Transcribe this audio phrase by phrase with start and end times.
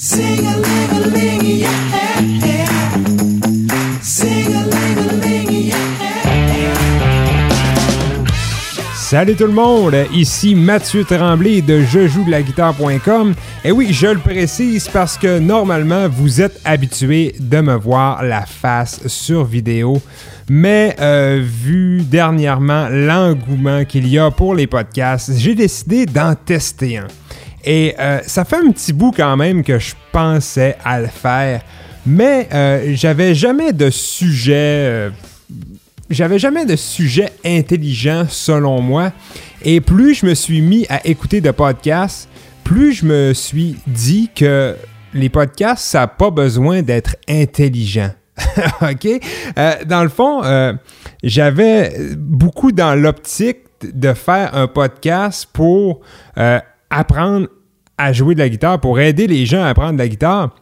[0.00, 0.46] Salut
[9.34, 13.34] tout le monde, ici Mathieu Tremblay de je joue de la guitare.com.
[13.64, 18.46] Et oui, je le précise parce que normalement vous êtes habitué de me voir la
[18.46, 20.00] face sur vidéo.
[20.48, 26.98] Mais euh, vu dernièrement l'engouement qu'il y a pour les podcasts, j'ai décidé d'en tester
[26.98, 27.08] un.
[27.64, 31.62] Et euh, ça fait un petit bout quand même que je pensais à le faire.
[32.06, 34.54] Mais euh, j'avais jamais de sujet.
[34.54, 35.10] euh,
[36.08, 39.12] j'avais jamais de sujet intelligent selon moi.
[39.62, 42.28] Et plus je me suis mis à écouter de podcasts,
[42.64, 44.74] plus je me suis dit que
[45.12, 48.10] les podcasts, ça n'a pas besoin d'être intelligent.
[48.80, 49.06] OK?
[49.86, 50.42] Dans le fond,
[51.22, 56.00] j'avais beaucoup dans l'optique de faire un podcast pour
[56.90, 57.48] apprendre
[57.98, 60.54] à jouer de la guitare, pour aider les gens à apprendre de la guitare.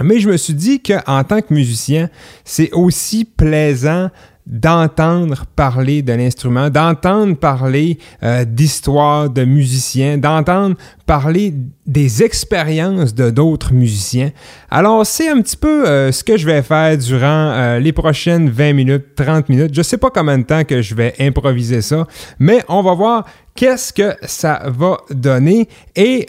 [0.00, 2.08] Mais je me suis dit qu'en tant que musicien,
[2.44, 4.10] c'est aussi plaisant
[4.48, 11.52] d'entendre parler de l'instrument, d'entendre parler euh, d'histoire de musiciens, d'entendre parler
[11.86, 14.30] des expériences de d'autres musiciens.
[14.70, 18.48] Alors, c'est un petit peu euh, ce que je vais faire durant euh, les prochaines
[18.48, 19.74] 20 minutes, 30 minutes.
[19.74, 22.06] Je sais pas combien de temps que je vais improviser ça,
[22.38, 26.26] mais on va voir qu'est-ce que ça va donner et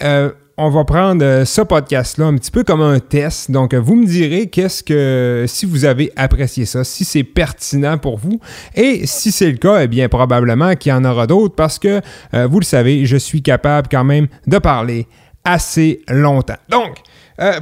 [0.59, 3.49] on va prendre euh, ce podcast-là un petit peu comme un test.
[3.49, 7.97] Donc, euh, vous me direz qu'est-ce que, si vous avez apprécié ça, si c'est pertinent
[7.97, 8.41] pour vous.
[8.75, 12.01] Et si c'est le cas, eh bien, probablement qu'il y en aura d'autres parce que,
[12.33, 15.07] euh, vous le savez, je suis capable quand même de parler
[15.45, 16.57] assez longtemps.
[16.67, 16.97] Donc,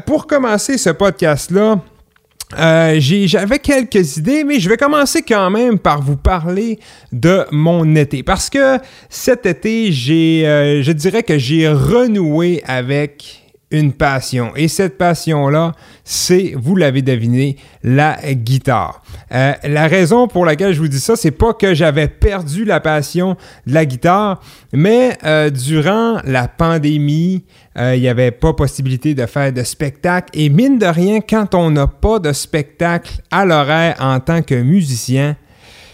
[0.08, 1.80] pour commencer ce podcast-là,
[2.58, 6.80] euh, J'avais quelques idées, mais je vais commencer quand même par vous parler
[7.12, 8.24] de mon été.
[8.24, 8.78] Parce que
[9.10, 14.54] cet été, j'ai, euh, je dirais que j'ai renoué avec une passion.
[14.56, 15.74] Et cette passion-là,
[16.06, 19.04] c'est, vous l'avez deviné, la guitare.
[19.34, 22.80] Euh, la raison pour laquelle je vous dis ça, c'est pas que j'avais perdu la
[22.80, 23.36] passion
[23.66, 24.42] de la guitare,
[24.72, 27.44] mais euh, durant la pandémie,
[27.78, 30.30] euh, il n'y avait pas possibilité de faire de spectacle.
[30.34, 34.56] Et mine de rien, quand on n'a pas de spectacle à l'horaire en tant que
[34.56, 35.36] musicien,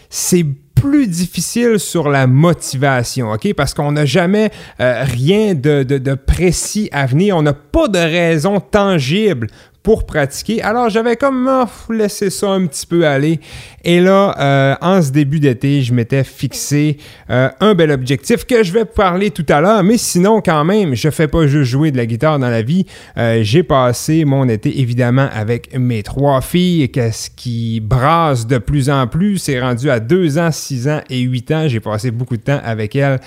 [0.10, 0.46] c'est
[0.84, 3.54] plus difficile sur la motivation, OK?
[3.54, 4.52] Parce qu'on n'a jamais
[4.82, 7.38] euh, rien de, de- de précis à venir.
[7.38, 9.48] On n'a pas de raison tangible
[9.84, 10.62] pour pratiquer.
[10.62, 13.42] Alors, j'avais comme ah, laissé ça un petit peu aller.
[13.84, 16.98] Et là, euh, en ce début d'été, je m'étais fixé
[17.30, 19.84] euh, un bel objectif que je vais parler tout à l'heure.
[19.84, 22.86] Mais sinon, quand même, je fais pas juste jouer de la guitare dans la vie.
[23.18, 28.90] Euh, J'ai passé mon été, évidemment, avec mes trois filles, qu'est-ce qui brasse de plus
[28.90, 29.38] en plus.
[29.38, 31.68] C'est rendu à 2 ans, 6 ans et 8 ans.
[31.68, 33.20] J'ai passé beaucoup de temps avec elles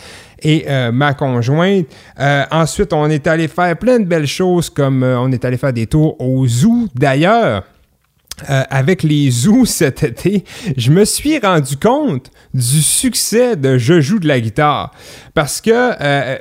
[0.43, 1.87] et euh, ma conjointe.
[2.19, 5.57] Euh, ensuite, on est allé faire plein de belles choses comme euh, on est allé
[5.57, 6.89] faire des tours au zoo.
[6.95, 7.65] D'ailleurs,
[8.49, 10.45] avec les zoos cet été,
[10.77, 14.93] je me suis rendu compte du succès de Je joue de la guitare.
[15.33, 16.39] Parce que,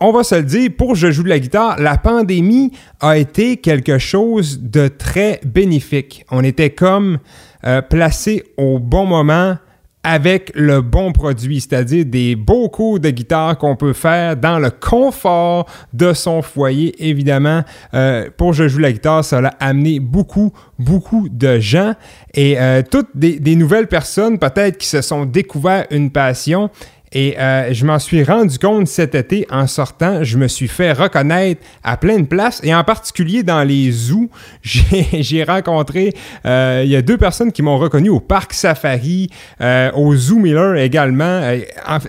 [0.00, 3.58] on, va se le dire, pour Je joue de la guitare, la pandémie a été
[3.58, 6.24] quelque chose de très bénéfique.
[6.30, 7.18] On était comme
[7.90, 9.58] placé au bon moment
[10.04, 14.70] avec le bon produit, c'est-à-dire des beaux cours de guitare qu'on peut faire dans le
[14.70, 16.94] confort de son foyer.
[17.08, 17.62] Évidemment,
[17.94, 21.94] euh, pour Je joue la guitare, ça a amené beaucoup, beaucoup de gens
[22.34, 26.70] et euh, toutes des, des nouvelles personnes peut-être qui se sont découvert une passion.
[27.12, 30.24] Et euh, je m'en suis rendu compte cet été en sortant.
[30.24, 34.30] Je me suis fait reconnaître à plein de places et en particulier dans les zoos.
[34.62, 36.14] J'ai rencontré,
[36.46, 39.28] euh, il y a deux personnes qui m'ont reconnu au parc Safari,
[39.60, 41.24] euh, au Zoo Miller également.
[41.24, 41.58] Euh,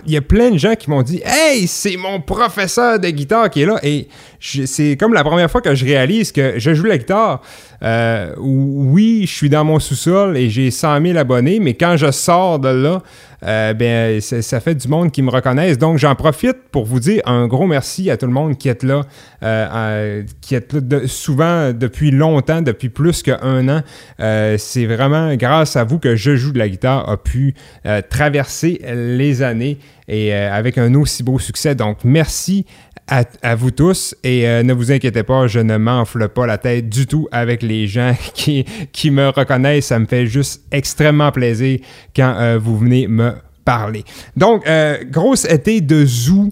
[0.06, 3.50] Il y a plein de gens qui m'ont dit Hey, c'est mon professeur de guitare
[3.50, 3.78] qui est là.
[3.82, 4.08] Et
[4.40, 7.40] c'est comme la première fois que je réalise que je joue la guitare.
[7.82, 12.10] Euh, oui, je suis dans mon sous-sol et j'ai 100 000 abonnés, mais quand je
[12.10, 13.02] sors de là,
[13.44, 15.78] euh, ben, ça, ça fait du monde qui me reconnaissent.
[15.78, 18.82] Donc, j'en profite pour vous dire un gros merci à tout le monde qui est
[18.82, 19.02] là,
[19.42, 23.82] euh, euh, qui est là souvent depuis longtemps, depuis plus qu'un an.
[24.20, 27.54] Euh, c'est vraiment grâce à vous que Je joue de la guitare a pu
[27.86, 31.74] euh, traverser les années et euh, avec un aussi beau succès.
[31.74, 32.66] Donc, merci
[33.06, 36.88] à, vous tous et euh, ne vous inquiétez pas, je ne m'enfle pas la tête
[36.88, 39.86] du tout avec les gens qui, qui me reconnaissent.
[39.86, 41.80] Ça me fait juste extrêmement plaisir
[42.16, 43.34] quand euh, vous venez me
[43.64, 44.04] parler.
[44.36, 46.50] Donc, euh, grosse été de zoo.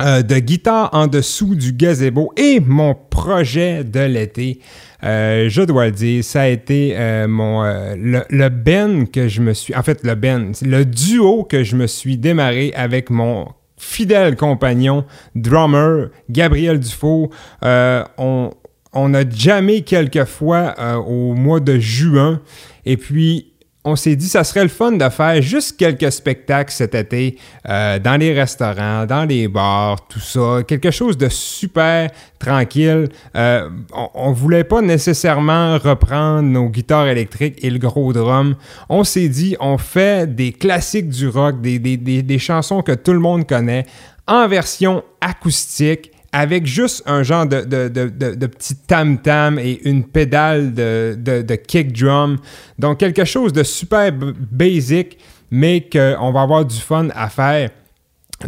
[0.00, 4.58] de guitare en dessous du gazebo et mon projet de l'été,
[5.02, 6.96] je dois le dire, ça a été
[7.28, 11.76] mon le, ben que je me suis, en fait le ben, le duo que je
[11.76, 13.46] me suis démarré avec mon
[13.84, 15.04] fidèle compagnon,
[15.34, 17.30] drummer, Gabriel Dufault.
[17.64, 18.50] Euh, on,
[18.92, 22.40] on a jamais quelques fois euh, au mois de juin.
[22.84, 23.52] Et puis,
[23.86, 27.38] on s'est dit, ça serait le fun de faire juste quelques spectacles cet été
[27.68, 30.62] euh, dans les restaurants, dans les bars, tout ça.
[30.66, 33.08] Quelque chose de super tranquille.
[33.36, 33.68] Euh,
[34.14, 38.56] on, ne voulait pas nécessairement reprendre nos guitares électriques et le gros drum.
[38.88, 43.12] On s'est dit, on fait des classiques du rock, des, des, des chansons que tout
[43.12, 43.84] le monde connaît
[44.26, 51.54] en version acoustique avec juste un genre de, de, petit tam-tam et une pédale de,
[51.54, 52.38] kick drum.
[52.76, 54.10] Donc quelque chose de super
[54.50, 55.16] basic,
[55.52, 57.70] mais qu'on va avoir du fun à faire.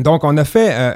[0.00, 0.94] Donc on a fait euh,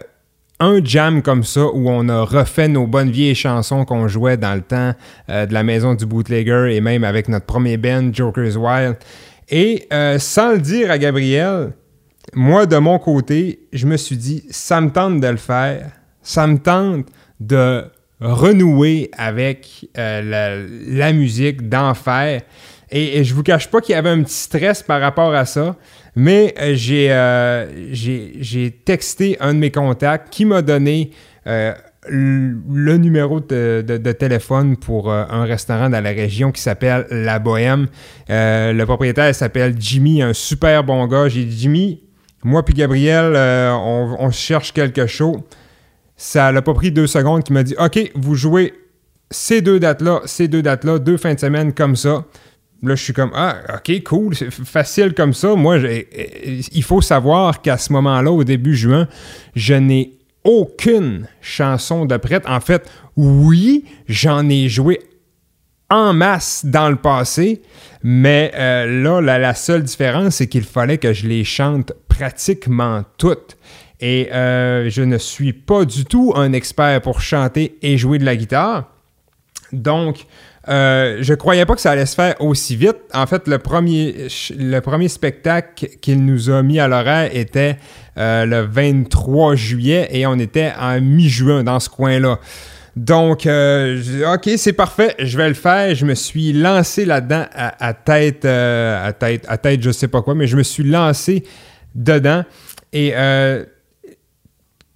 [0.59, 4.57] un jam comme ça où on a refait nos bonnes vieilles chansons qu'on jouait dans
[4.57, 4.93] le temps
[5.29, 8.97] euh, de la maison du bootlegger et même avec notre premier band, Joker's Wild.
[9.49, 11.73] Et euh, sans le dire à Gabriel,
[12.35, 15.93] moi de mon côté, je me suis dit, ça me tente de le faire
[16.23, 17.07] ça me tente
[17.41, 17.85] de
[18.21, 22.43] renouer avec euh, la, musique, d'en faire.
[22.91, 25.47] Et, et, je vous cache pas qu'il y avait un petit stress par rapport à
[25.47, 25.77] ça,
[26.17, 31.13] mais euh, euh, j'ai texté un de mes contacts qui m'a donné
[31.47, 37.87] le numéro de, téléphone pour un restaurant dans la région qui s'appelle La Bohème.
[38.29, 41.29] le propriétaire s'appelle Jimmy, un super bon gars.
[41.29, 42.03] J'ai dit Jimmy,
[42.43, 45.41] moi puis Gabriel, on, on cherche quelque chose
[46.21, 48.75] ça l'a pas pris deux secondes qui m'a dit OK, vous jouez
[49.31, 52.27] ces deux dates-là, ces deux dates-là, deux fins de semaine comme ça.
[52.83, 55.55] Là, je suis comme Ah, OK, cool, c'est facile comme ça.
[55.55, 59.09] Moi, il faut savoir qu'à ce moment-là, au début juin,
[59.57, 62.47] je n'ai aucune chanson de prête.
[62.47, 65.01] En fait, oui, j'en ai joué
[65.89, 67.63] en masse dans le passé,
[68.03, 73.57] mais euh, là, la, seule différence, c'est qu'il fallait que je les chante pratiquement toutes.
[74.01, 78.25] Et euh, je ne suis pas du tout un expert pour chanter et jouer de
[78.25, 78.89] la guitare.
[79.73, 80.27] Donc,
[80.69, 82.97] euh, je croyais pas que ça allait se faire aussi vite.
[83.13, 87.77] En fait, le premier, le premier spectacle qu'il nous a mis à l'horaire était
[88.17, 92.39] euh, le 23 juillet et on était en mi-juin dans ce coin-là.
[92.97, 95.95] Donc, OK, c'est parfait, je vais le faire.
[95.95, 100.35] Je me suis lancé là-dedans à, tête, à tête, à tête, je sais pas quoi,
[100.35, 101.45] mais je me suis lancé
[101.95, 102.45] dedans.
[102.93, 103.15] Et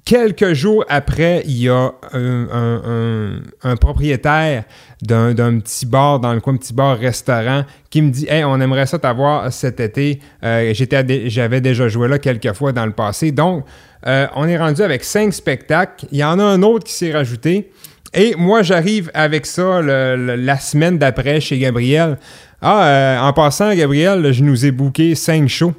[0.05, 4.65] Quelques jours après, il y a un, propriétaire
[5.01, 8.85] d'un petit bar dans le coin, un petit bar-restaurant, qui me dit Hey, on aimerait
[8.85, 10.21] ça t'avoir cet été.
[10.45, 13.33] Euh, j'avais déjà joué là quelques fois dans le passé.
[13.33, 13.65] Donc,
[14.06, 16.05] euh, on est rendu avec cinq spectacles.
[16.12, 17.71] Il y en a un autre qui s'est rajouté.
[18.12, 22.19] Et moi, j'arrive avec ça la semaine d'après chez Gabriel.
[22.61, 25.75] Ah, euh, en passant, Gabriel, je nous ai booké cinq shows.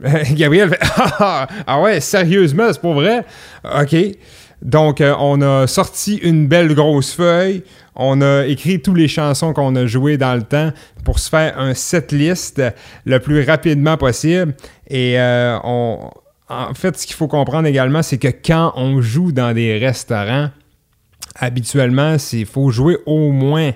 [0.32, 3.24] Gabriel fait ah, ah, ouais, sérieusement, c'est pour vrai?
[3.64, 3.96] OK.
[4.62, 7.62] Donc, euh, on a sorti une belle grosse feuille.
[7.96, 10.70] On a écrit toutes les chansons qu'on a jouées dans le temps
[11.04, 12.62] pour se faire un set list
[13.04, 14.54] le plus rapidement possible.
[14.88, 19.54] Et euh, en fait, ce qu'il faut comprendre également, c'est que quand on joue dans
[19.54, 20.50] des restaurants,
[21.36, 23.72] habituellement, il faut jouer au moins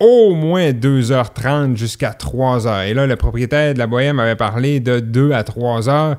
[0.00, 2.88] au moins 2h30 jusqu'à 3h.
[2.88, 6.16] Et là, le propriétaire de la Bohème avait parlé de 2 à 3 heures.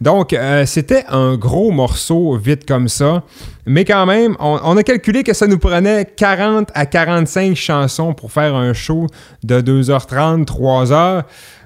[0.00, 3.22] Donc, euh, c'était un gros morceau vite comme ça.
[3.64, 8.32] Mais quand même, on, a calculé que ça nous prenait 40 à 45 chansons pour
[8.32, 9.06] faire un show
[9.44, 11.22] de 2h30, 3h.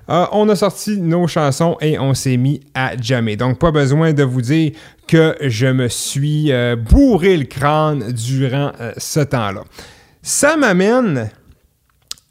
[0.08, 3.34] Euh, on a sorti nos chansons et on s'est mis à jammer.
[3.34, 4.70] Donc, pas besoin de vous dire
[5.08, 9.64] que je me suis euh, bourré le crâne durant ce temps-là.
[10.22, 11.30] Ça m'amène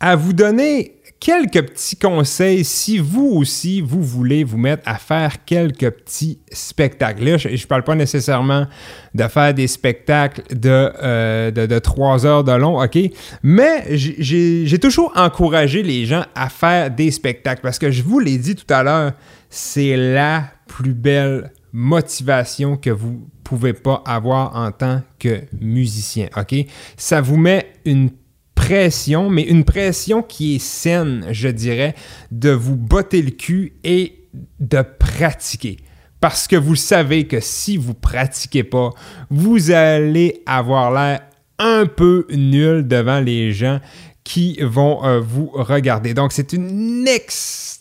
[0.06, 5.44] à vous donner quelques petits conseils si vous aussi, vous voulez vous mettre à faire
[5.46, 7.24] quelques petits spectacles.
[7.24, 8.68] Là, je ne parle pas nécessairement
[9.16, 13.00] de faire des spectacles de, euh, de, trois heures de long, OK?
[13.42, 18.38] Mais j'ai toujours encouragé les gens à faire des spectacles parce que je vous l'ai
[18.38, 19.14] dit tout à l'heure,
[19.50, 26.54] c'est la plus belle motivation que vous pouvez pas avoir en tant que musicien, OK?
[26.96, 28.12] Ça vous met une
[28.56, 31.94] pression, mais une pression qui est saine, je dirais,
[32.32, 34.24] de vous botter le cul et
[34.60, 35.78] de pratiquer.
[36.20, 38.90] Parce que vous savez que si vous pratiquez pas,
[39.30, 41.22] vous allez avoir l'air
[41.60, 43.80] un peu nul devant les gens
[44.24, 46.14] qui vont euh, vous regarder.
[46.14, 47.75] Donc, c'est une ex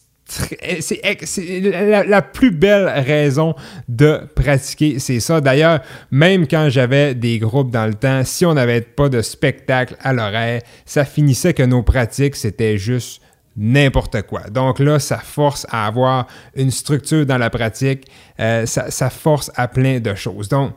[0.81, 1.61] c'est
[2.07, 3.55] la, plus belle raison
[3.89, 5.41] de pratiquer, c'est ça.
[5.41, 9.97] D'ailleurs, même quand j'avais des groupes dans le temps, si on n'avait pas de spectacle
[10.01, 13.21] à l'horaire, ça finissait que nos pratiques, c'était juste
[13.57, 14.43] n'importe quoi.
[14.51, 16.27] Donc là, ça force à avoir
[16.57, 18.07] une structure dans la pratique,
[18.41, 20.49] euh, ça, force à plein de choses.
[20.49, 20.73] Donc,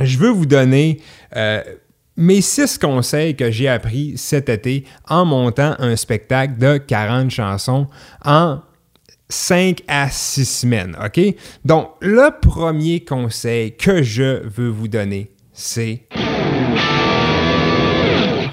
[0.00, 1.00] je veux vous donner...
[1.36, 1.62] Euh,
[2.20, 7.86] mes six conseils que j'ai appris cet été en montant un spectacle de 40 chansons
[8.24, 8.58] en
[9.28, 11.20] 5 à 6 semaines, OK?
[11.64, 16.02] Donc, le premier conseil que je veux vous donner, c'est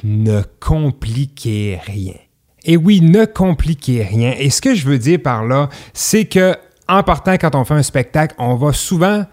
[0.04, 2.14] ne compliquez rien.
[2.64, 4.34] Et oui, ne compliquez rien.
[4.38, 6.56] Et ce que je veux dire par là, c'est que
[6.88, 9.26] en partant, quand on fait un spectacle, on va souvent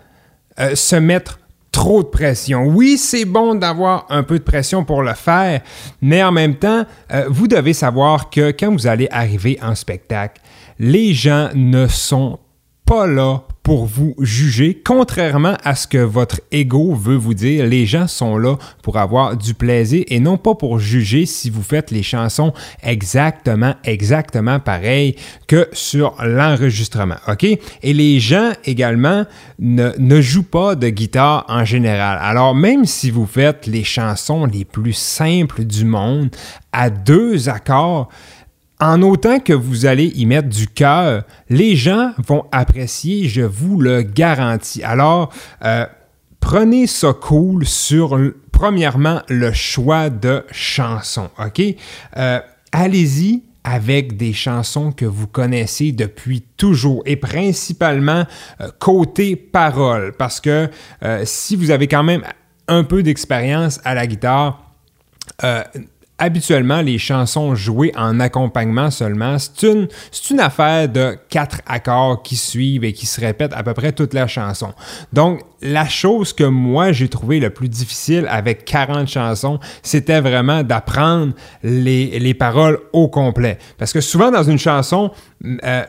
[0.59, 1.39] euh, se mettre
[1.71, 2.67] trop de pression.
[2.67, 5.63] Oui, c'est bon d'avoir un peu de pression pour le faire,
[6.03, 10.41] mais en même temps, euh, vous devez savoir que quand vous allez arriver en spectacle,
[10.83, 12.41] les gens ne sont
[12.85, 17.65] pas là pour vous juger, contrairement à ce que votre ego veut vous dire.
[17.67, 21.63] Les gens sont là pour avoir du plaisir et non pas pour juger si vous
[21.63, 25.15] faites les chansons exactement, exactement pareil
[25.47, 27.19] que sur l'enregistrement.
[27.29, 27.45] OK?
[27.45, 29.25] Et les gens également
[29.61, 32.19] ne, ne jouent pas de guitare en général.
[32.21, 36.31] Alors, même si vous faites les chansons les plus simples du monde
[36.73, 38.09] à deux accords,
[38.83, 43.81] en autant que vous allez y mettre du cœur, les gens vont apprécier, je vous
[43.81, 44.83] le garantis.
[44.83, 45.33] Alors,
[45.65, 45.87] euh,
[46.41, 48.19] prenez ça cool sur,
[48.51, 51.63] premièrement, le choix de chansons, OK?
[52.17, 52.41] Euh,
[52.73, 58.25] allez-y avec des chansons que vous connaissez depuis toujours et principalement
[58.61, 60.69] euh, côté parole parce que
[61.23, 62.25] si vous avez quand même
[62.67, 64.75] un peu d'expérience à la guitare,
[66.23, 72.85] habituellement, les chansons jouées en accompagnement seulement, c'est une, affaire de quatre accords qui suivent
[72.85, 74.73] et qui se répètent à peu près toute la chanson.
[75.13, 80.63] Donc, la chose que moi j'ai trouvé le plus difficile avec 40 chansons, c'était vraiment
[80.63, 83.59] d'apprendre les, les, paroles au complet.
[83.77, 85.11] Parce que souvent dans une chanson,
[85.45, 85.85] euh,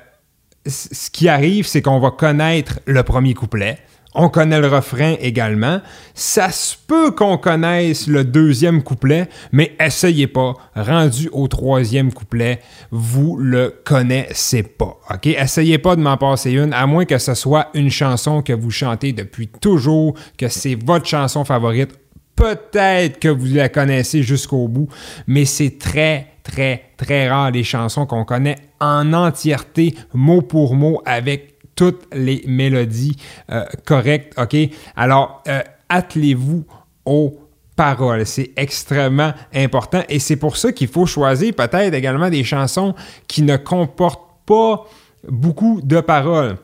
[0.66, 3.78] ce qui arrive, c'est qu'on va connaître le premier couplet
[4.16, 5.82] on connaît le refrain également.
[6.14, 10.54] Ça se peut qu'on connaisse le deuxième couplet, mais essayez pas.
[10.76, 12.60] Rendu au troisième couplet,
[12.92, 15.00] vous le connaissez pas.
[15.10, 15.28] OK?
[15.28, 18.72] Essayez pas de m'en passer une, à moins que ce soit une chanson que vous
[18.72, 21.92] chantez depuis toujours, que c'est votre chanson favorite.
[22.36, 24.88] Peut-être que vous la connaissez jusqu'au bout,
[25.28, 31.02] mais c'est très, très, très rare les chansons qu'on connaît en entièreté, mot pour mot,
[31.06, 33.18] avec toutes les mélodies
[33.52, 34.56] euh, correctes, OK?
[34.96, 36.66] Alors, euh, attelez-vous
[37.06, 37.40] aux
[37.76, 38.26] paroles.
[38.26, 42.94] C'est extrêmement important et c'est pour ça qu'il faut choisir peut-être également des chansons
[43.28, 44.86] qui ne comportent pas
[45.28, 46.58] beaucoup de paroles.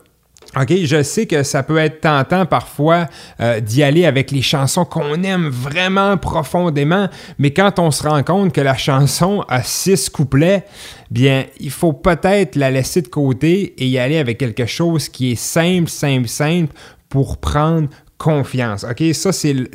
[0.57, 3.05] OK, je sais que ça peut être tentant parfois
[3.39, 8.23] euh, d'y aller avec les chansons qu'on aime vraiment profondément, mais quand on se rend
[8.23, 10.65] compte que la chanson a six couplets,
[11.11, 15.33] bien, il faut peut-être la laisser de côté et y aller avec quelque chose qui
[15.33, 16.73] est simple, simple, simple
[17.09, 17.87] pour prendre
[18.17, 18.83] confiance.
[18.83, 19.67] OK, ça c'est le,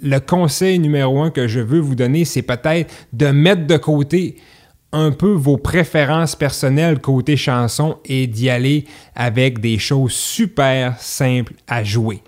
[0.00, 4.36] le conseil numéro un que je veux vous donner, c'est peut-être de mettre de côté
[4.92, 11.54] un peu vos préférences personnelles côté chanson et d'y aller avec des choses super simples
[11.68, 12.22] à jouer.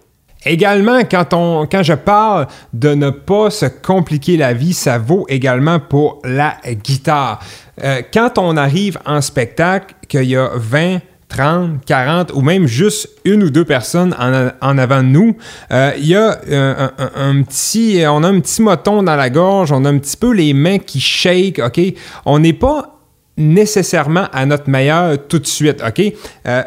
[0.44, 6.20] Également, quand, je parle de ne pas se compliquer la vie, ça vaut également pour
[6.24, 7.40] la guitare.
[7.82, 10.98] Euh, quand on arrive en spectacle, qu'il y a 20,
[11.32, 15.36] 30, 40 ou même juste une ou deux personnes en, avant de nous,
[15.72, 19.72] euh, il y a euh, un, petit, on a un petit moton dans la gorge,
[19.72, 21.80] on a un petit peu les mains qui shake, ok?
[22.26, 22.98] On n'est pas
[23.38, 26.12] nécessairement à notre meilleur tout de suite, ok?
[26.46, 26.62] Euh,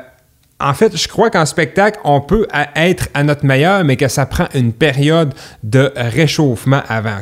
[0.60, 4.26] en fait, je crois qu'en spectacle, on peut être à notre meilleur, mais que ça
[4.26, 7.18] prend une période de réchauffement avant.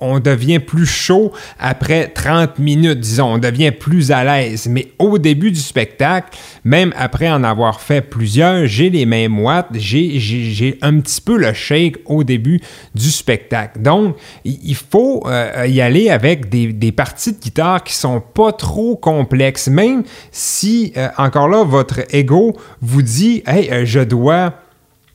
[0.00, 3.34] On, devient plus chaud après 30 minutes, disons.
[3.34, 4.68] On devient plus à l'aise.
[4.70, 9.68] Mais au début du spectacle, même après en avoir fait plusieurs, j'ai les mêmes moites,
[9.74, 12.60] j'ai un petit peu le shake au début
[12.92, 13.80] du spectacle.
[13.80, 18.50] Donc, il faut euh, y aller avec des, des, parties de guitare qui sont pas
[18.50, 24.54] trop complexes, même si, euh, encore là, votre ego vous dit Hey, euh, je dois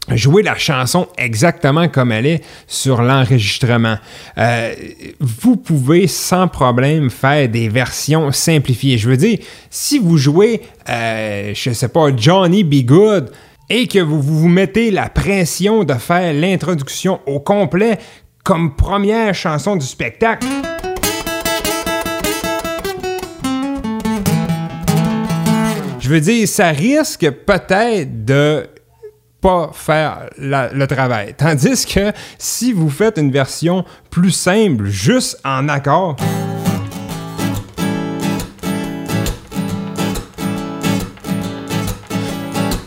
[0.09, 3.97] jouer la chanson exactement comme elle est sur l'enregistrement.
[4.37, 4.73] Euh,
[5.19, 8.97] vous pouvez sans problème faire des versions simplifiées.
[8.97, 9.39] Je veux dire,
[9.69, 13.31] si vous jouez, euh, je sais pas, Johnny Be Good
[13.69, 17.97] et que vous vous mettez la pression de faire l'introduction au complet
[18.43, 20.47] comme première chanson du spectacle,
[26.11, 28.67] veux dire, ça risque peut-être de
[29.41, 31.33] pas faire le travail.
[31.37, 36.15] Tandis que si vous faites une version plus simple, juste en accord,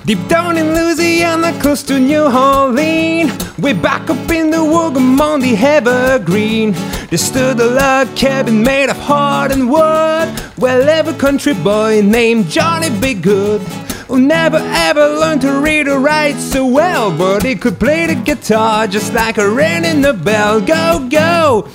[0.06, 5.40] Deep down in Louisiana, close to New Orleans, Way back up in the wood among
[5.40, 6.72] the evergreen,
[7.08, 10.28] there stood a log cabin made of hardened wood.
[10.58, 13.62] Well, every country boy named Johnny Be Good.
[14.08, 18.14] Who never ever learned to read or write so well, but he could play the
[18.14, 20.60] guitar just like a the bell.
[20.60, 21.68] Go, go!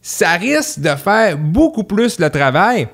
[0.00, 2.88] Ça risque de faire beaucoup plus le travail.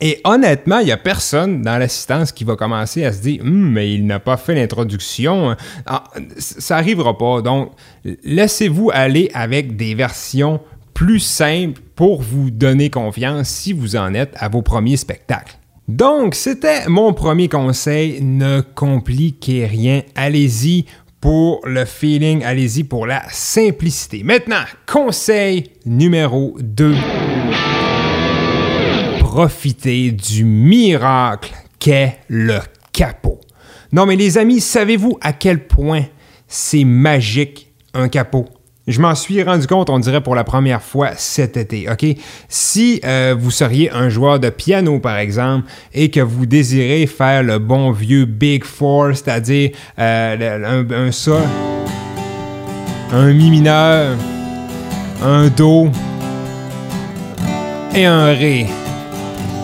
[0.00, 3.72] Et honnêtement, il n'y a personne dans l'assistance qui va commencer à se dire Hum,
[3.72, 5.56] mais il n'a pas fait l'introduction.
[5.86, 6.04] Ah,
[6.38, 7.42] ça n'arrivera pas.
[7.42, 7.72] Donc,
[8.24, 10.60] laissez-vous aller avec des versions
[10.94, 15.56] plus simples pour vous donner confiance si vous en êtes à vos premiers spectacles.
[15.88, 18.20] Donc, c'était mon premier conseil.
[18.20, 20.02] Ne compliquez rien.
[20.14, 20.86] Allez-y
[21.20, 24.22] pour le feeling, allez-y pour la simplicité.
[24.22, 26.94] Maintenant, conseil numéro 2.
[29.20, 32.58] Profitez du miracle qu'est le
[32.92, 33.40] capot.
[33.92, 36.04] Non mais les amis, savez-vous à quel point
[36.48, 38.46] c'est magique un capot?
[38.86, 42.06] Je m'en suis rendu compte, on dirait pour la première fois cet été, OK?
[42.48, 47.42] Si euh, vous seriez un joueur de piano, par exemple, et que vous désirez faire
[47.42, 51.42] le bon vieux Big Four, c'est-à-dire euh, un, un Sol,
[53.12, 54.16] un Mi mineur,
[55.20, 55.88] un Do
[57.92, 58.66] et un Ré.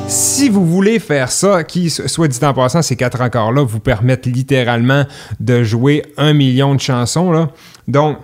[0.09, 4.27] Si vous voulez faire ça, qui, soit dit en passant, ces quatre accords-là vous permettent
[4.27, 5.05] littéralement
[5.39, 7.49] de jouer un million de chansons.
[7.87, 8.19] Donc,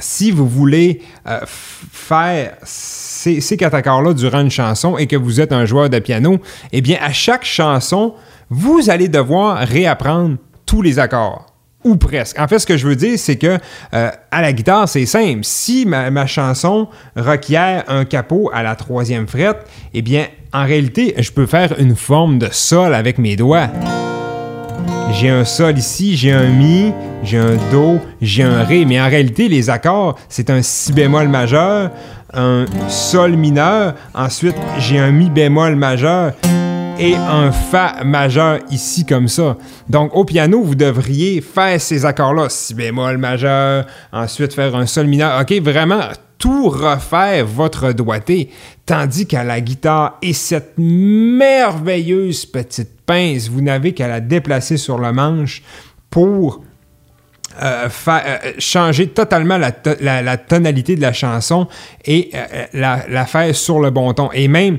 [0.00, 5.52] si vous voulez euh, faire ces, quatre accords-là durant une chanson et que vous êtes
[5.52, 6.38] un joueur de piano,
[6.72, 8.14] eh bien, à chaque chanson,
[8.50, 10.36] vous allez devoir réapprendre
[10.66, 11.46] tous les accords.
[11.84, 12.38] Ou presque.
[12.38, 13.56] En fait, ce que je veux dire, c'est que
[13.94, 15.40] euh, à la guitare, c'est simple.
[15.42, 19.58] Si ma, ma, chanson requiert un capot à la troisième frette,
[19.94, 23.68] eh bien, en réalité, je peux faire une forme de sol avec mes doigts.
[25.12, 26.92] J'ai un sol ici, j'ai un mi,
[27.24, 28.84] j'ai un do, j'ai un ré.
[28.84, 31.90] Mais en réalité, les accords, c'est un si bémol majeur,
[32.32, 36.32] un sol mineur, ensuite j'ai un mi bémol majeur
[37.00, 39.56] et un fa majeur ici comme ça.
[39.88, 45.06] Donc au piano, vous devriez faire ces accords-là, si bémol majeur, ensuite faire un sol
[45.06, 45.40] mineur.
[45.40, 46.00] OK, vraiment
[46.38, 48.50] tout refaire votre doigté.
[48.86, 54.98] Tandis qu'à la guitare et cette merveilleuse petite pince, vous n'avez qu'à la déplacer sur
[54.98, 55.62] le manche
[56.10, 56.62] pour
[57.60, 61.66] euh, euh, changer totalement la, to- la, la, tonalité de la chanson
[62.04, 64.30] et euh, la, faire sur le bon ton.
[64.32, 64.78] Et même,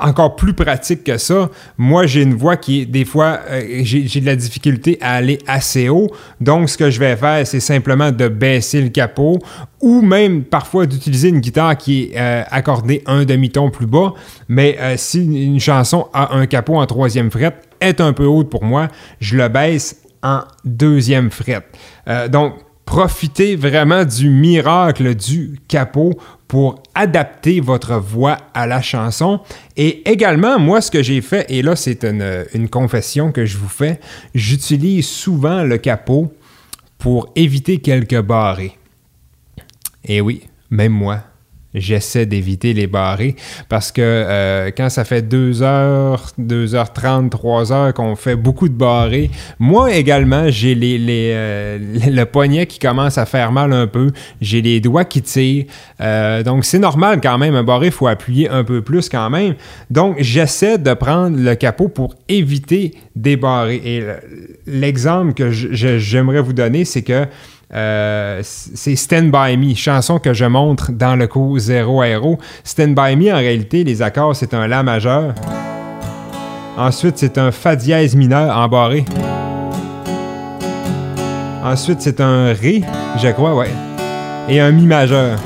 [0.00, 3.40] encore plus pratique que ça, moi j'ai une voix qui des fois,
[3.82, 6.08] j'ai de la difficulté à aller assez haut.
[6.40, 9.38] Donc ce que je vais faire, c'est simplement de baisser le capot
[9.80, 14.14] ou même parfois d'utiliser une guitare qui est accordée un demi-ton plus bas.
[14.48, 18.62] Mais si une chanson a un capot en troisième fret, est un peu haute pour
[18.64, 18.88] moi,
[19.20, 21.66] je le baisse en deuxième fret.
[22.08, 22.54] Euh, donc,
[22.84, 29.38] profitez vraiment du miracle du capot pour adapter votre voix à la chanson.
[29.76, 33.68] Et également, moi, ce que j'ai fait, et là, c'est une, confession que je vous
[33.68, 34.00] fais,
[34.34, 36.32] j'utilise souvent le capot
[36.98, 38.76] pour éviter quelques barrés.
[40.04, 41.22] Et oui, même moi,
[41.74, 43.36] j'essaie d'éviter les barrés
[43.68, 48.74] parce que euh, quand ça fait 2 heures, 2h30, 3 heures qu'on fait beaucoup de
[48.74, 51.78] barrés, moi également, j'ai les, les euh,
[52.10, 55.64] le poignet qui commence à faire mal un peu, j'ai les doigts qui tirent,
[56.00, 59.30] euh, donc c'est normal quand même, un barré, il faut appuyer un peu plus quand
[59.30, 59.54] même.
[59.90, 63.80] Donc j'essaie de prendre le capot pour éviter des barrés.
[63.84, 64.04] Et
[64.66, 67.26] l'exemple que j'aimerais vous donner, c'est que
[67.72, 72.38] euh, c'est Stand By Me, chanson que je montre dans le cours 0 Aéro.
[72.64, 75.34] Stand By Me, en réalité, les accords, c'est un La majeur.
[76.76, 79.04] Ensuite, c'est un Fa dièse mineur embarré.
[81.62, 82.82] Ensuite, c'est un Ré,
[83.22, 83.70] je crois, ouais.
[84.48, 85.38] Et un Mi majeur.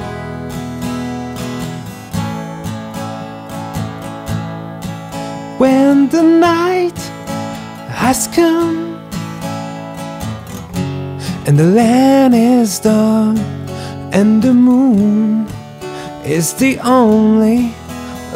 [5.59, 6.99] When the night
[7.89, 8.94] has come
[11.47, 13.37] and the land is dark,
[14.13, 15.47] and the moon
[16.25, 17.71] is the only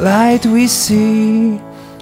[0.00, 1.58] light we see.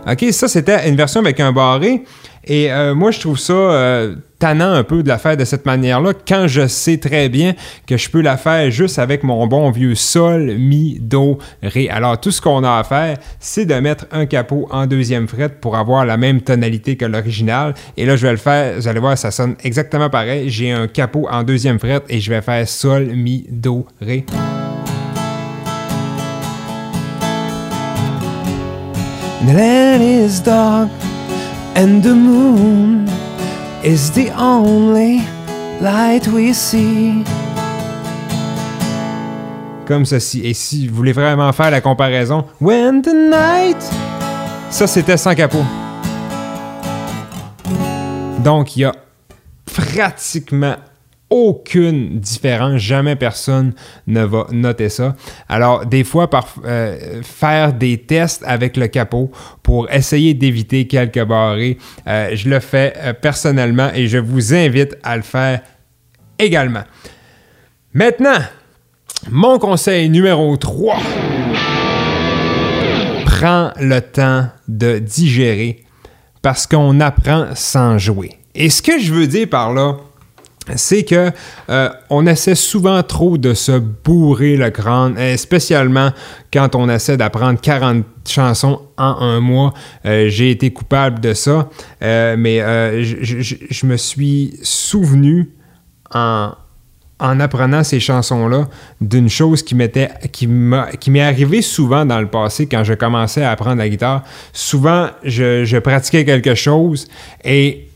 [0.07, 2.05] Ok, ça c'était une version avec un barré.
[2.45, 5.67] Et euh, moi, je trouve ça euh, tannant un peu de la faire de cette
[5.67, 7.55] manière-là, quand je sais très bien
[7.87, 11.89] que je peux la faire juste avec mon bon vieux sol, mi, do, ré.
[11.89, 15.49] Alors, tout ce qu'on a à faire, c'est de mettre un capot en deuxième fret
[15.61, 17.75] pour avoir la même tonalité que l'original.
[17.97, 20.51] Et là, je vais le faire, vous allez voir, ça sonne exactement pareil.
[20.51, 24.25] J'ai un capot en deuxième fret et je vais faire sol, mi, do, ré.
[39.87, 40.41] Comme ceci.
[40.41, 43.77] Et si vous voulez vraiment faire la comparaison, When the night.
[44.71, 45.63] Ça, c'était sans capot.
[48.43, 48.93] Donc, il y a
[49.73, 50.75] pratiquement
[51.31, 52.81] aucune différence.
[52.81, 53.73] Jamais personne
[54.07, 55.17] ne va noter ça.
[55.49, 56.29] Alors, des fois,
[56.65, 59.31] euh, faire des tests avec le capot
[59.63, 64.97] pour essayer d'éviter quelques barrés, euh, je le fais euh, personnellement et je vous invite
[65.03, 65.61] à le faire
[66.39, 66.85] également.
[67.93, 68.39] Maintenant,
[69.31, 70.97] mon conseil numéro 3.
[73.25, 75.85] Prends le temps de digérer
[76.43, 78.39] parce qu'on apprend sans jouer.
[78.55, 79.97] Et ce que je veux dire par là,
[80.75, 81.31] c'est que
[81.71, 86.11] euh, on essaie souvent trop de se bourrer le crâne, spécialement
[86.53, 89.73] quand on essaie d'apprendre 40 chansons en un mois.
[90.05, 91.69] Euh, j'ai été coupable de ça,
[92.03, 92.59] euh, mais
[93.03, 95.51] je, me suis souvenu
[96.13, 96.53] en,
[97.21, 98.69] en apprenant ces chansons-là
[99.01, 103.53] d'une chose qui m'était qui m'est arrivée souvent dans le passé quand je commençais à
[103.53, 104.25] apprendre la guitare.
[104.53, 107.07] Souvent, je pratiquais quelque chose
[107.45, 107.87] et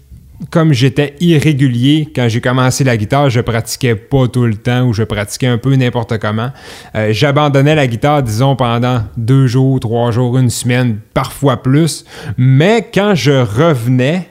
[0.48, 4.92] comme j'étais irrégulier quand j'ai commencé la guitare, je pratiquais pas tout le temps ou
[4.92, 6.50] je pratiquais un peu n'importe comment.
[6.94, 12.05] Euh, j'abandonnais la guitare, disons, pendant deux jours, trois jours, une semaine, parfois plus.
[12.38, 14.29] Mais quand je revenais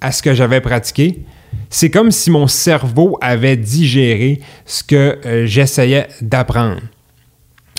[0.00, 1.24] à ce que j'avais pratiqué,
[1.70, 6.80] c'est comme si mon cerveau avait digéré ce que euh, j'essayais d'apprendre.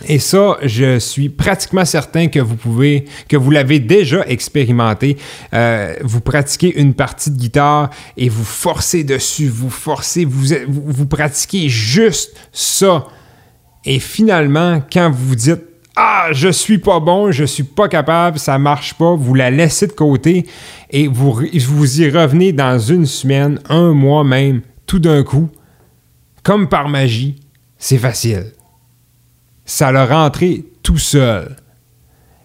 [0.07, 5.17] Et ça, je suis pratiquement certain que vous pouvez, que vous l'avez déjà expérimenté.
[5.53, 11.05] Euh, vous pratiquez une partie de guitare et vous forcez dessus, vous forcez, vous, vous,
[11.05, 13.07] pratiquez juste ça.
[13.83, 15.63] Et finalement, quand vous vous dites
[15.97, 19.85] ah, je suis pas bon, je suis pas capable, ça marche pas, vous la laissez
[19.85, 20.45] de côté
[20.91, 25.49] et vous, vous y revenez dans une semaine, un mois même, tout d'un coup,
[26.41, 27.35] comme par magie,
[27.77, 28.53] c'est facile
[29.69, 31.55] ça l'a rentré tout seul.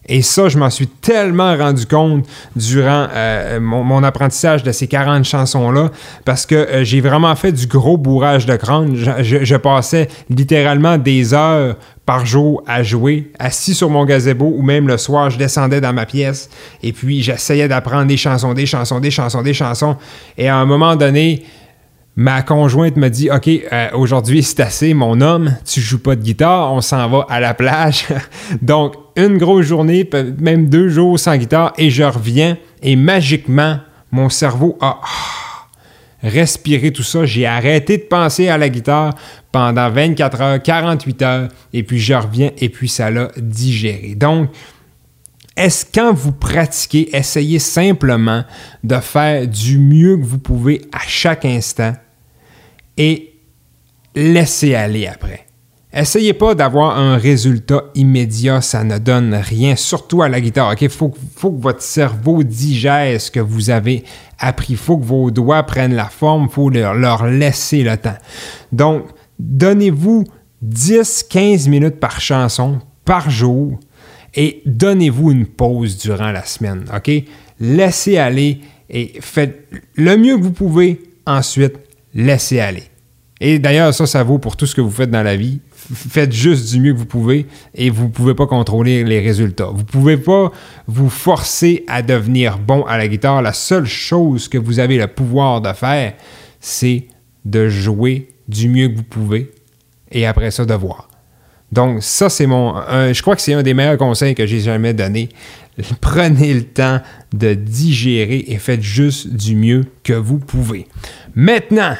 [0.06, 5.24] Et ça, je m'en suis tellement rendu compte durant euh, mon, apprentissage de ces 40
[5.24, 5.90] chansons-là,
[6.26, 8.94] parce que euh, j'ai vraiment fait du gros bourrage de crâne.
[8.94, 14.86] Je, passais littéralement des heures par jour à jouer, assis sur mon gazebo, ou même
[14.86, 16.50] le soir, je descendais dans ma pièce,
[16.82, 19.96] et puis j'essayais d'apprendre des chansons, des chansons, des chansons, des chansons.
[20.36, 21.42] Et à un moment donné,
[22.16, 26.22] Ma conjointe me dit Ok, euh, aujourd'hui c'est assez, mon homme, tu joues pas de
[26.22, 28.06] guitare, on s'en va à la plage.
[28.62, 33.78] Donc, une grosse journée, même deux jours sans guitare, et je reviens, et magiquement,
[34.12, 35.66] mon cerveau a ah,
[36.22, 37.24] respiré tout ça.
[37.24, 39.14] J'ai arrêté de penser à la guitare
[39.50, 44.14] pendant 24 heures, 48 heures, et puis je reviens, et puis ça l'a digéré.
[44.14, 44.50] Donc,
[45.56, 48.44] est-ce quand vous pratiquez, essayez simplement
[48.84, 51.94] de faire du mieux que vous pouvez à chaque instant
[52.96, 53.34] et
[54.14, 55.46] laissez aller après.
[55.96, 60.74] Essayez pas d'avoir un résultat immédiat, ça ne donne rien, surtout à la guitare.
[60.80, 64.02] Il faut, que votre cerveau digère ce que vous avez
[64.40, 64.72] appris.
[64.72, 68.16] Il faut que vos doigts prennent la forme, il faut leur, leur laisser le temps.
[68.72, 69.04] Donc,
[69.38, 70.24] donnez-vous
[70.64, 73.78] 10-15 minutes par chanson, par jour,
[74.34, 76.86] et donnez-vous une pause durant la semaine.
[77.60, 81.00] Laissez aller et faites le mieux que vous pouvez.
[81.26, 81.76] Ensuite,
[82.14, 82.84] laissez aller.
[83.40, 85.60] Et d'ailleurs, ça, ça vaut pour tout ce que vous faites dans la vie.
[85.74, 89.66] Faites juste du mieux que vous pouvez et vous ne pouvez pas contrôler les résultats.
[89.66, 90.50] Vous ne pouvez pas
[90.86, 93.42] vous forcer à devenir bon à la guitare.
[93.42, 96.14] La seule chose que vous avez le pouvoir de faire,
[96.60, 97.08] c'est
[97.44, 99.52] de jouer du mieux que vous pouvez
[100.10, 101.08] et après ça, de voir.
[101.72, 102.74] Donc, ça, c'est mon.
[103.12, 105.28] je crois que c'est un des meilleurs conseils que j'ai jamais donné.
[106.00, 107.00] Prenez le temps
[107.32, 110.86] de digérer et faites juste du mieux que vous pouvez.
[111.34, 111.96] Maintenant,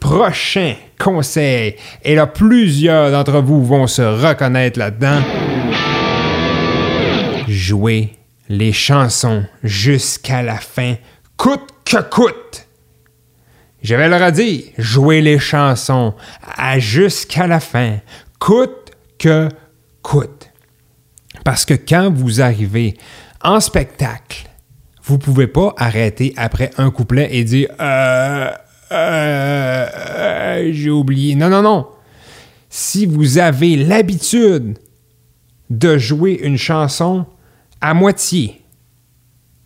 [0.00, 5.22] prochain conseil, et là plusieurs d'entre vous vont se reconnaître là-dedans,
[7.48, 8.12] jouez
[8.48, 10.96] les chansons jusqu'à la fin,
[11.36, 12.66] coûte que coûte.
[13.82, 16.14] Je vais leur dire, jouez les chansons
[16.56, 17.98] à jusqu'à la fin,
[18.38, 19.48] coûte que
[20.02, 20.43] coûte.
[21.44, 22.96] Parce que quand vous arrivez
[23.42, 24.48] en spectacle,
[25.02, 28.50] vous pouvez pas arrêter après un couplet et dire euh,
[28.90, 31.34] euh, euh, j'ai oublié.
[31.34, 31.86] Non, non, non.
[32.70, 34.78] Si vous avez l'habitude
[35.70, 37.26] de jouer une chanson
[37.80, 38.62] à moitié,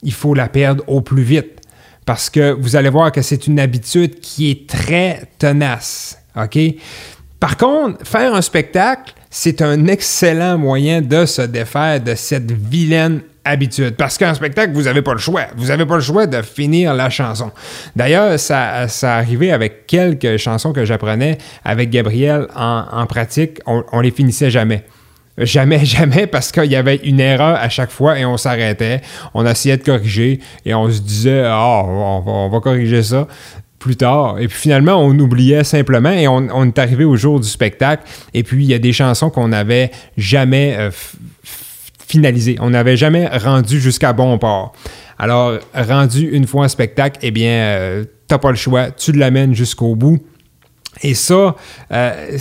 [0.02, 1.60] il faut la perdre au plus vite.
[2.04, 6.18] Parce que vous allez voir que c'est une habitude qui est très tenace.
[6.36, 6.58] OK?
[7.40, 13.20] Par contre, faire un spectacle, c'est un excellent moyen de se défaire de cette vilaine
[13.44, 13.94] habitude.
[13.96, 15.46] Parce qu'en spectacle, vous n'avez pas le choix.
[15.56, 17.50] Vous n'avez pas le choix de finir la chanson.
[17.94, 23.60] D'ailleurs, ça, ça arrivait avec quelques chansons que j'apprenais avec Gabriel en, pratique.
[23.66, 24.84] On, on les finissait jamais.
[25.38, 29.00] Jamais, jamais, parce qu'il y avait une erreur à chaque fois et on s'arrêtait.
[29.34, 33.26] On essayait de corriger et on se disait, ah, on, va, corriger ça
[33.78, 34.38] plus tard.
[34.38, 38.04] Et puis finalement, on oubliait simplement et on, est arrivé au jour du spectacle.
[38.34, 40.90] Et puis, il y a des chansons qu'on n'avait jamais euh,
[42.06, 42.56] finalisées.
[42.60, 44.72] On n'avait jamais rendu jusqu'à bon port.
[45.18, 48.90] Alors, rendu une fois un spectacle, eh bien, euh, t'as pas le choix.
[48.90, 50.18] Tu l'amènes jusqu'au bout.
[51.02, 51.54] Et ça,
[51.92, 52.38] euh,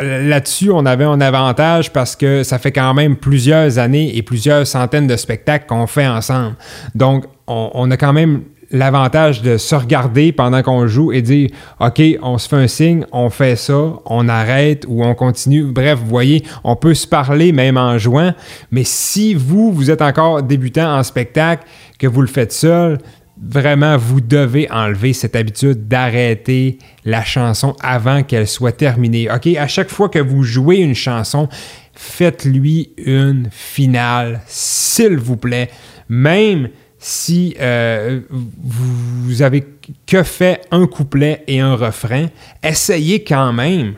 [0.00, 4.66] là-dessus, on avait un avantage parce que ça fait quand même plusieurs années et plusieurs
[4.66, 6.56] centaines de spectacles qu'on fait ensemble.
[6.94, 12.00] Donc, on, a quand même l'avantage de se regarder pendant qu'on joue et dire OK,
[12.22, 15.64] on se fait un signe, on fait ça, on arrête ou on continue.
[15.64, 18.32] Bref, vous voyez, on peut se parler même en jouant.
[18.70, 21.64] Mais si vous, vous êtes encore débutant en spectacle,
[21.98, 22.98] que vous le faites seul,
[23.42, 29.28] vraiment, vous devez enlever cette habitude d'arrêter la chanson avant qu'elle soit terminée.
[29.30, 29.48] OK?
[29.56, 31.48] À chaque fois que vous jouez une chanson,
[31.94, 35.70] faites-lui une finale, s'il vous plaît.
[36.08, 36.68] Même
[37.00, 39.66] si euh, vous avez
[40.06, 42.26] que fait un couplet et un refrain,
[42.62, 43.94] essayez quand même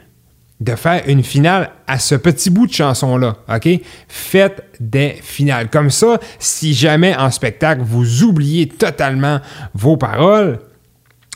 [0.60, 3.68] de faire une finale à ce petit bout de chanson-là, OK?
[4.06, 5.68] Faites des finales.
[5.68, 9.40] Comme ça, si jamais en spectacle, vous oubliez totalement
[9.74, 10.60] vos paroles,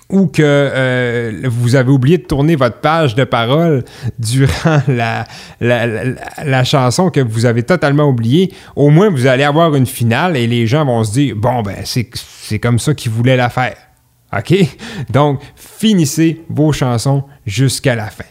[0.08, 3.84] ou que euh, vous avez oublié de tourner votre page de paroles
[4.18, 5.24] durant la,
[5.60, 10.46] la, chanson que vous avez totalement oublié, au moins vous allez avoir une finale et
[10.46, 13.76] les gens vont se dire bon ben c'est comme ça qu'ils voulaient la faire.
[14.36, 14.54] OK?
[15.10, 18.24] Donc finissez vos chansons jusqu'à la fin.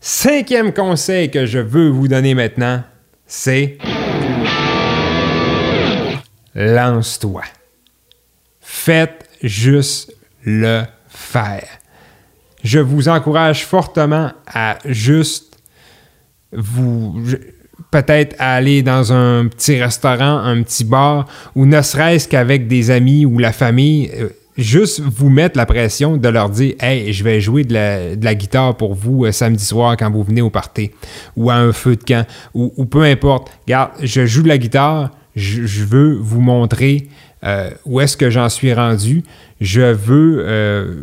[0.00, 2.82] Cinquième conseil que je veux vous donner maintenant,
[3.26, 3.78] c'est
[6.54, 7.42] lance-toi.
[8.60, 10.12] Faites juste
[10.44, 10.84] le
[11.16, 11.66] faire.
[12.62, 15.58] Je vous encourage fortement à juste
[16.52, 17.20] vous
[17.90, 23.24] peut-être aller dans un petit restaurant, un petit bar, ou ne serait-ce qu'avec des amis
[23.26, 27.40] ou la famille, euh, juste vous mettre la pression de leur dire Hey, je vais
[27.40, 27.74] jouer de
[28.22, 30.90] la, guitare pour vous euh, samedi soir quand vous venez au party,
[31.36, 33.50] ou à un feu de camp, ou, peu importe.
[33.66, 37.08] Regarde, je joue de la guitare, je, veux vous montrer
[37.46, 39.22] euh, où est-ce que j'en suis rendu?
[39.60, 40.44] Je veux.
[40.46, 40.94] Euh,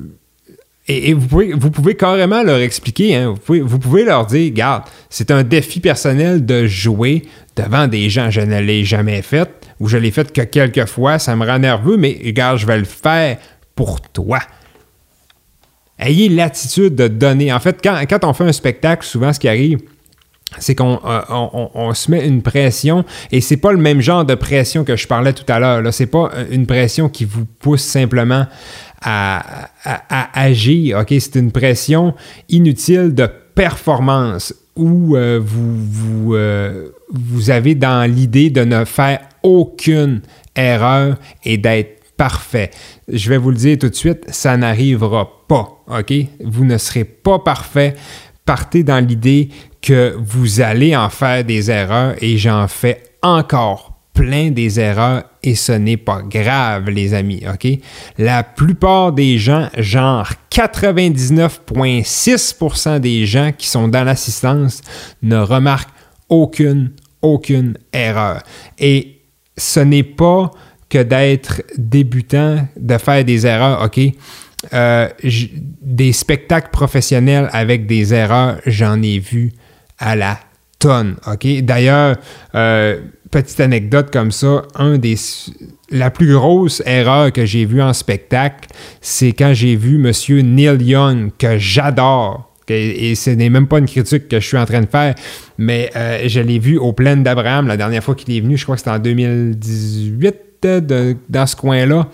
[0.90, 3.36] et, vous, pouvez, carrément leur expliquer, hein.
[3.48, 7.22] vous, pouvez, leur dire, regarde, c'est un défi personnel de jouer
[7.56, 8.30] devant des gens.
[8.30, 11.60] Je ne l'ai jamais fait ou je l'ai fait que quelques fois, ça me rend
[11.60, 13.38] nerveux, mais regarde, je vais le faire
[13.76, 14.40] pour toi.
[15.98, 17.54] Ayez l'attitude de donner.
[17.54, 19.80] En fait, quand, on fait un spectacle, souvent ce qui arrive,
[20.60, 24.84] c'est qu'on euh, se met une pression et c'est pas le même genre de pression
[24.84, 25.82] que je parlais tout à l'heure.
[25.94, 28.46] C'est pas une pression qui vous pousse simplement
[29.02, 29.70] à,
[30.34, 31.00] agir.
[31.00, 32.14] Ok, c'est une pression
[32.50, 39.20] inutile de performance où euh, vous, vous, euh, vous avez dans l'idée de ne faire
[39.44, 40.22] aucune
[40.56, 42.72] erreur et d'être parfait.
[43.08, 46.14] Je vais vous le dire tout de suite, ça n'arrivera pas, OK?
[46.44, 47.96] Vous ne serez pas parfait.
[48.46, 49.50] Partez dans l'idée
[49.84, 55.56] que vous allez en faire des erreurs et j'en fais encore plein des erreurs et
[55.56, 57.68] ce n'est pas grave, les amis, OK?
[58.18, 64.82] La plupart des gens, genre 99,6% des gens qui sont dans l'assistance
[65.22, 65.94] ne remarquent
[66.30, 66.92] aucune,
[67.22, 68.42] aucune erreur.
[68.80, 69.20] Et
[69.58, 70.50] ce n'est pas
[70.88, 74.00] que d'être débutant, de faire des erreurs, OK?
[74.74, 75.10] Euh,
[75.82, 79.52] des spectacles professionnels avec des erreurs, j'en ai vu
[80.00, 80.40] à la
[80.80, 81.48] tonne, OK?
[81.62, 82.18] D'ailleurs,
[82.56, 83.00] euh,
[83.32, 85.16] petite anecdote comme ça, un des
[85.90, 88.70] la plus grosse erreur que j'ai vue en spectacle,
[89.02, 93.86] c'est quand j'ai vu Monsieur Neil Young, que j'adore, et ce n'est même pas une
[93.86, 95.16] critique que je suis en train de faire,
[95.58, 98.64] mais euh, je l'ai vu au Plaines d'Abraham la dernière fois qu'il est venu, je
[98.64, 100.36] crois que c'était en 2018,
[101.30, 102.08] dans ce coin-là.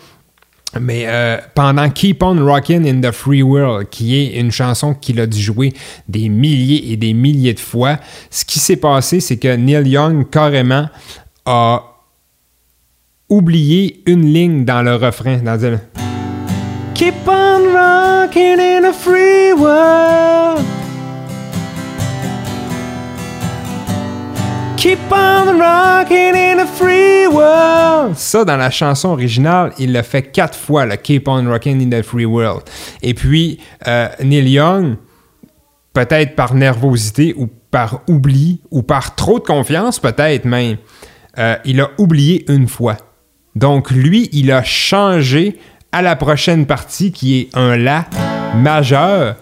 [0.79, 5.19] Mais euh, pendant Keep on Rockin' in the Free World, qui est une chanson qu'il
[5.19, 5.73] a dû jouer
[6.07, 7.97] des milliers et des milliers de fois,
[8.29, 10.87] ce qui s'est passé, c'est que Neil Young carrément
[11.45, 11.83] a
[13.29, 15.37] oublié une ligne dans le refrain.
[15.37, 15.79] Dans.
[16.93, 20.68] Keep on rocking in a free world.
[24.79, 28.15] Keep on rocking in a free world.
[28.15, 31.91] Ça, dans la chanson originale, il le fait quatre fois, le Keep on rocking in
[31.91, 32.61] a free world.
[33.01, 34.95] Et puis, euh, Neil Young,
[35.91, 40.77] peut-être par nervosité ou par oubli ou par trop de confiance, peut-être même,
[41.37, 42.95] euh, il a oublié une fois.
[43.57, 45.59] Donc lui, il a changé
[45.91, 48.05] à la prochaine partie qui est un La
[48.55, 49.35] majeur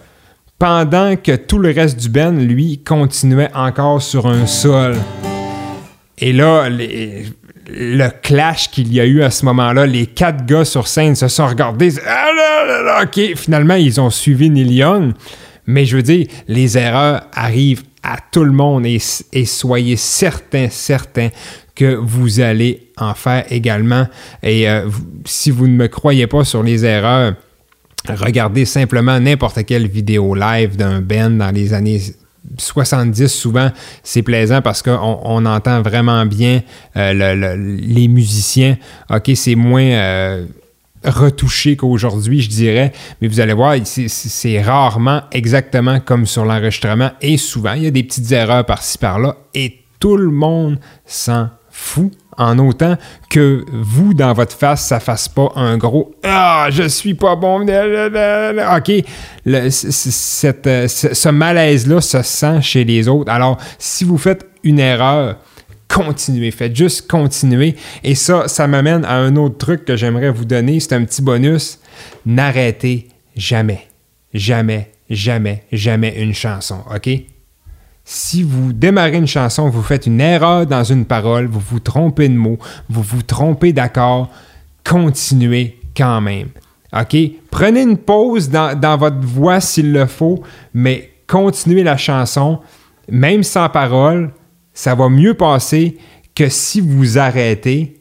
[0.58, 4.96] pendant que tout le reste du Ben, lui, continuait encore sur un Sol.
[6.20, 10.88] Et là, le clash qu'il y a eu à ce moment-là, les quatre gars sur
[10.88, 11.94] scène se sont regardés.
[12.06, 15.12] Ah OK, finalement, ils ont suivi Neil Young.
[15.66, 18.98] Mais je veux dire, les erreurs arrivent à tout le monde et,
[19.44, 21.28] soyez certains, certains
[21.74, 24.06] que vous allez en faire également.
[24.42, 24.88] Et euh,
[25.26, 27.34] si vous ne me croyez pas sur les erreurs,
[28.08, 32.00] regardez simplement n'importe quelle vidéo live d'un band dans les années
[32.58, 33.70] 70 souvent,
[34.02, 36.62] c'est plaisant parce qu'on entend vraiment bien
[36.96, 38.76] euh, les musiciens.
[39.10, 40.46] OK, c'est moins euh,
[41.04, 47.10] retouché qu'aujourd'hui, je dirais, mais vous allez voir, c'est rarement exactement comme sur l'enregistrement.
[47.20, 49.36] Et souvent, il y a des petites erreurs par-ci par-là.
[49.54, 52.96] Et tout le monde s'en fout en autant
[53.28, 57.60] que vous, dans votre face, ça fasse pas un gros Ah, je suis pas bon.
[57.62, 57.66] OK.
[59.44, 63.30] ce malaise-là se sent chez les autres.
[63.30, 65.36] Alors, si vous faites une erreur,
[65.88, 66.50] continuez.
[66.50, 67.74] Faites juste continuer.
[68.04, 70.80] Et ça, ça m'amène à un autre truc que j'aimerais vous donner.
[70.80, 71.78] C'est un petit bonus.
[72.24, 73.88] N'arrêtez jamais.
[74.34, 76.80] Jamais, jamais, jamais une chanson.
[76.94, 77.08] OK?
[78.10, 82.30] Si vous démarrez une chanson, vous faites une erreur dans une parole, vous vous trompez
[82.30, 82.56] de mots,
[82.88, 84.30] vous vous trompez d'accord,
[84.82, 86.48] continuez quand même.
[86.98, 87.14] OK?
[87.50, 90.42] Prenez une pause dans, votre voix s'il le faut,
[90.72, 92.60] mais continuez la chanson,
[93.10, 94.32] même sans parole,
[94.72, 95.98] ça va mieux passer
[96.34, 98.00] que si vous arrêtez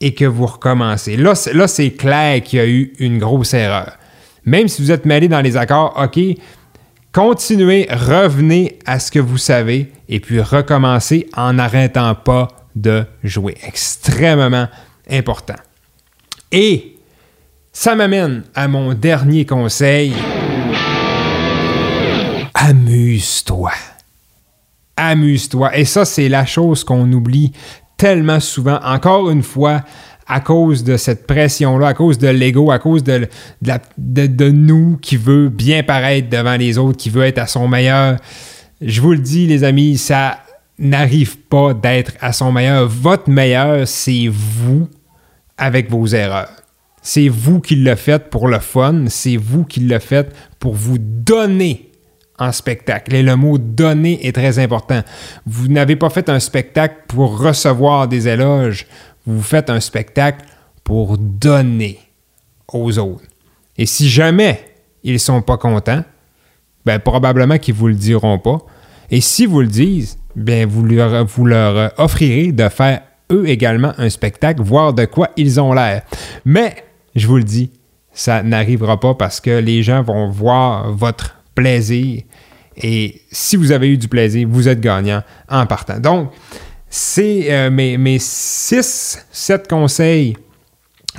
[0.00, 1.16] et que vous recommencez.
[1.16, 3.98] Là c'est clair qu'il y a eu une grosse erreur.
[4.44, 6.18] Même si vous êtes mêlé dans les accords, OK,
[7.14, 13.56] Continuez, revenez à ce que vous savez et puis recommencez en n'arrêtant pas de jouer.
[13.64, 14.66] Extrêmement
[15.08, 15.54] important.
[16.50, 16.96] Et
[17.72, 20.12] ça m'amène à mon dernier conseil.
[22.52, 23.70] Amuse-toi.
[24.96, 25.76] Amuse-toi.
[25.78, 27.52] Et ça, c'est la chose qu'on oublie
[27.96, 28.80] tellement souvent.
[28.82, 29.82] Encore une fois,
[30.26, 33.28] à cause de cette pression-là, à cause de l'ego, à cause de,
[34.50, 38.16] nous qui veut bien paraître devant les autres, qui veut être à son meilleur.
[38.80, 40.38] Je vous le dis, les amis, ça
[40.78, 42.88] n'arrive pas d'être à son meilleur.
[42.88, 44.88] Votre meilleur, c'est vous
[45.56, 46.50] avec vos erreurs.
[47.02, 50.96] C'est vous qui le faites pour le fun, c'est vous qui le faites pour vous
[50.98, 51.92] donner
[52.38, 53.14] en spectacle.
[53.14, 55.02] Et le mot donner est très important.
[55.46, 58.86] Vous n'avez pas fait un spectacle pour recevoir des éloges
[59.26, 60.44] vous faites un spectacle
[60.82, 61.98] pour donner
[62.72, 63.24] aux autres.
[63.76, 64.60] Et si jamais
[65.02, 66.04] ils ne sont pas contents,
[66.84, 68.58] ben probablement qu'ils ne vous le diront pas.
[69.10, 73.92] Et si vous le disent, bien vous leur, vous leur offrirez de faire eux également
[73.98, 76.02] un spectacle, voir de quoi ils ont l'air.
[76.44, 76.84] Mais,
[77.14, 77.70] je vous le dis,
[78.12, 82.22] ça n'arrivera pas parce que les gens vont voir votre plaisir.
[82.76, 85.98] Et si vous avez eu du plaisir, vous êtes gagnant en partant.
[85.98, 86.32] Donc,
[86.96, 90.36] c'est euh, mes, mes 6, 7 conseils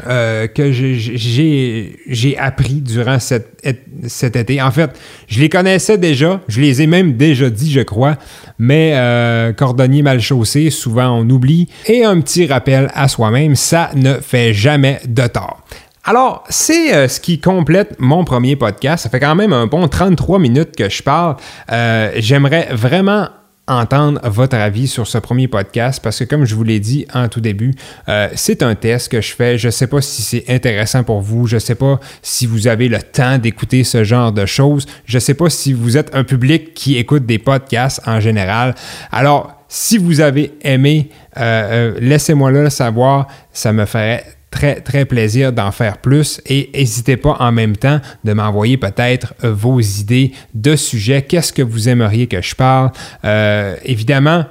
[0.08, 4.62] euh, que j'ai appris durant cet été.
[4.62, 4.92] En fait,
[5.28, 8.16] je les connaissais déjà, je les ai même déjà dit, je crois,
[8.58, 11.68] mais euh, cordonnier mal chaussé, souvent on oublie.
[11.88, 15.60] Et un petit rappel à soi-même, ça ne fait jamais de tort.
[16.06, 19.04] Alors, c'est ce qui complète mon premier podcast.
[19.04, 21.36] Ça fait quand même un bon 33 minutes que je parle.
[21.68, 23.28] J'aimerais vraiment
[23.68, 27.28] entendre votre avis sur ce premier podcast parce que comme je vous l'ai dit en
[27.28, 27.74] tout début,
[28.10, 29.58] euh, c'est un test que je fais.
[29.58, 31.48] Je ne sais pas si c'est intéressant pour vous.
[31.48, 34.86] Je ne sais pas si vous avez le temps d'écouter ce genre de choses.
[35.06, 38.76] Je ne sais pas si vous êtes un public qui écoute des podcasts en général.
[39.12, 43.28] Alors, si vous avez aimé, euh, euh, laissez-moi le savoir.
[43.52, 44.24] Ça me ferait
[44.56, 49.34] très, très plaisir d'en faire plus et n'hésitez pas en même temps de m'envoyer peut-être
[49.44, 51.24] euh, vos idées de sujets.
[51.24, 52.92] Qu'est-ce que vous aimeriez que je parle?
[53.26, 54.46] Euh, évidemment,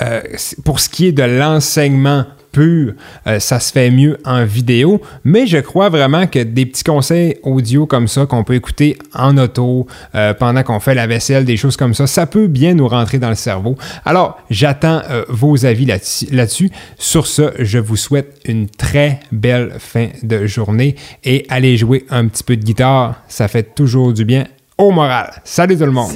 [0.00, 0.22] euh,
[0.64, 2.92] pour ce qui est de l'enseignement pur,
[3.26, 7.36] euh, ça se fait mieux en vidéo, mais je crois vraiment que des petits conseils
[7.42, 11.56] audio comme ça qu'on peut écouter en auto euh, pendant qu'on fait la vaisselle, des
[11.56, 13.76] choses comme ça, ça peut bien nous rentrer dans le cerveau.
[14.04, 16.70] Alors, j'attends euh, vos avis là-dessus.
[16.98, 22.26] Sur ce, je vous souhaite une très belle fin de journée et allez jouer un
[22.28, 24.44] petit peu de guitare, ça fait toujours du bien
[24.78, 25.32] au moral.
[25.44, 26.12] Salut tout le monde!